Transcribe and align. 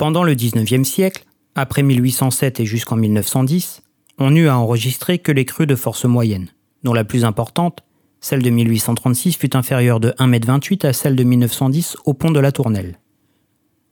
Pendant 0.00 0.24
le 0.24 0.32
XIXe 0.32 0.88
siècle, 0.88 1.26
après 1.54 1.82
1807 1.82 2.60
et 2.60 2.64
jusqu'en 2.64 2.96
1910, 2.96 3.82
on 4.16 4.34
eut 4.34 4.48
à 4.48 4.56
enregistrer 4.56 5.18
que 5.18 5.30
les 5.30 5.44
crues 5.44 5.66
de 5.66 5.74
force 5.74 6.06
moyenne, 6.06 6.48
dont 6.84 6.94
la 6.94 7.04
plus 7.04 7.26
importante, 7.26 7.80
celle 8.18 8.40
de 8.40 8.48
1836, 8.48 9.36
fut 9.36 9.54
inférieure 9.54 10.00
de 10.00 10.12
1,28 10.12 10.86
m 10.86 10.88
à 10.88 10.94
celle 10.94 11.16
de 11.16 11.22
1910 11.22 11.98
au 12.06 12.14
pont 12.14 12.30
de 12.30 12.40
la 12.40 12.50
Tournelle. 12.50 12.98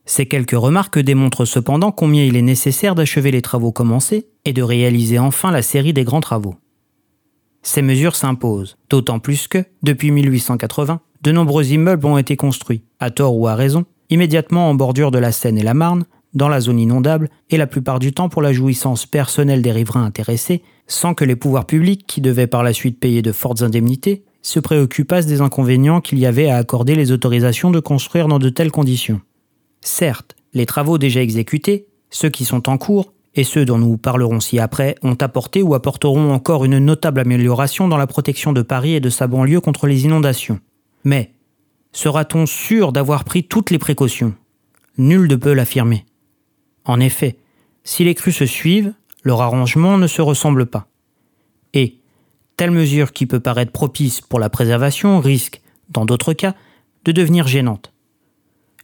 Ces 0.05 0.25
quelques 0.25 0.57
remarques 0.57 0.97
démontrent 0.97 1.45
cependant 1.45 1.91
combien 1.91 2.23
il 2.23 2.37
est 2.37 2.41
nécessaire 2.41 2.95
d'achever 2.95 3.29
les 3.29 3.43
travaux 3.43 3.71
commencés 3.71 4.29
et 4.45 4.53
de 4.53 4.63
réaliser 4.63 5.19
enfin 5.19 5.51
la 5.51 5.61
série 5.61 5.93
des 5.93 6.05
grands 6.05 6.21
travaux. 6.21 6.55
Ces 7.61 7.83
mesures 7.83 8.15
s'imposent, 8.15 8.79
d'autant 8.89 9.19
plus 9.19 9.47
que, 9.47 9.63
depuis 9.83 10.09
1880, 10.09 11.01
de 11.21 11.31
nombreux 11.31 11.67
immeubles 11.71 12.07
ont 12.07 12.17
été 12.17 12.35
construits, 12.35 12.81
à 12.99 13.11
tort 13.11 13.37
ou 13.37 13.47
à 13.47 13.53
raison, 13.53 13.85
immédiatement 14.09 14.69
en 14.69 14.75
bordure 14.75 15.11
de 15.11 15.19
la 15.19 15.31
Seine 15.31 15.57
et 15.57 15.63
la 15.63 15.73
Marne, 15.73 16.05
dans 16.33 16.49
la 16.49 16.61
zone 16.61 16.79
inondable, 16.79 17.29
et 17.49 17.57
la 17.57 17.67
plupart 17.67 17.99
du 17.99 18.13
temps 18.13 18.29
pour 18.29 18.41
la 18.41 18.53
jouissance 18.53 19.05
personnelle 19.05 19.61
des 19.61 19.71
riverains 19.71 20.05
intéressés, 20.05 20.63
sans 20.87 21.13
que 21.13 21.25
les 21.25 21.35
pouvoirs 21.35 21.65
publics, 21.65 22.05
qui 22.07 22.21
devaient 22.21 22.47
par 22.47 22.63
la 22.63 22.73
suite 22.73 22.99
payer 22.99 23.21
de 23.21 23.31
fortes 23.31 23.61
indemnités, 23.61 24.23
se 24.41 24.59
préoccupassent 24.59 25.25
des 25.25 25.41
inconvénients 25.41 26.01
qu'il 26.01 26.19
y 26.19 26.25
avait 26.25 26.49
à 26.49 26.57
accorder 26.57 26.95
les 26.95 27.11
autorisations 27.11 27.71
de 27.71 27.79
construire 27.79 28.27
dans 28.27 28.39
de 28.39 28.49
telles 28.49 28.71
conditions. 28.71 29.21
Certes, 29.81 30.35
les 30.53 30.65
travaux 30.65 30.97
déjà 30.97 31.21
exécutés, 31.21 31.87
ceux 32.09 32.29
qui 32.29 32.45
sont 32.45 32.69
en 32.69 32.77
cours, 32.77 33.13
et 33.35 33.43
ceux 33.43 33.65
dont 33.65 33.77
nous 33.77 33.97
parlerons 33.97 34.39
ci-après, 34.39 34.95
ont 35.03 35.15
apporté 35.15 35.61
ou 35.61 35.75
apporteront 35.75 36.33
encore 36.33 36.65
une 36.65 36.79
notable 36.79 37.19
amélioration 37.19 37.87
dans 37.87 37.97
la 37.97 38.07
protection 38.07 38.53
de 38.53 38.61
Paris 38.61 38.95
et 38.95 38.99
de 38.99 39.09
sa 39.09 39.27
banlieue 39.27 39.61
contre 39.61 39.87
les 39.87 40.05
inondations. 40.05 40.59
Mais, 41.03 41.31
sera-t-on 41.91 42.45
sûr 42.45 42.91
d'avoir 42.91 43.23
pris 43.23 43.43
toutes 43.43 43.71
les 43.71 43.79
précautions? 43.79 44.35
Nul 44.97 45.27
ne 45.27 45.35
peut 45.35 45.53
l'affirmer. 45.53 46.05
En 46.85 46.99
effet, 46.99 47.37
si 47.83 48.03
les 48.03 48.15
crues 48.15 48.31
se 48.31 48.45
suivent, 48.45 48.93
leur 49.23 49.41
arrangement 49.41 49.97
ne 49.97 50.07
se 50.07 50.21
ressemble 50.21 50.65
pas. 50.65 50.87
Et, 51.73 51.99
telle 52.57 52.71
mesure 52.71 53.13
qui 53.13 53.25
peut 53.25 53.39
paraître 53.39 53.71
propice 53.71 54.21
pour 54.21 54.39
la 54.39 54.49
préservation 54.49 55.19
risque, 55.19 55.61
dans 55.89 56.05
d'autres 56.05 56.33
cas, 56.33 56.55
de 57.05 57.11
devenir 57.11 57.47
gênante. 57.47 57.93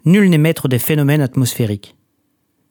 Nul 0.05 0.29
n'est 0.29 0.37
maître 0.37 0.67
des 0.67 0.79
phénomènes 0.79 1.21
atmosphériques. 1.21 1.95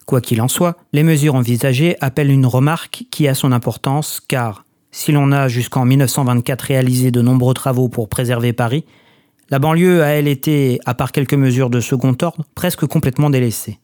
Quoi 0.07 0.21
qu'il 0.21 0.41
en 0.41 0.49
soit, 0.49 0.77
les 0.93 1.03
mesures 1.03 1.35
envisagées 1.35 1.97
appellent 2.01 2.31
une 2.31 2.47
remarque 2.47 3.05
qui 3.11 3.27
a 3.27 3.35
son 3.35 3.53
importance 3.53 4.21
car, 4.21 4.65
si 4.91 5.13
l'on 5.13 5.33
a 5.33 5.49
jusqu'en 5.49 5.85
1924 5.85 6.63
réalisé 6.63 7.11
de 7.11 7.23
nombreux 7.23 7.55
travaux 7.55 7.89
pour 7.89 8.09
préserver 8.09 8.53
Paris, 8.53 8.85
la 9.51 9.59
banlieue 9.59 10.03
a 10.03 10.09
elle 10.09 10.29
été, 10.29 10.81
à 10.85 10.95
part 10.95 11.13
quelques 11.13 11.35
mesures 11.35 11.71
de 11.71 11.81
second 11.81 12.17
ordre, 12.23 12.45
presque 12.55 12.87
complètement 12.87 13.31
délaissée. 13.31 13.79